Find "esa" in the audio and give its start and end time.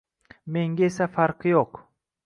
0.87-1.09